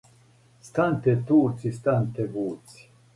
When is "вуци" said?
2.33-2.81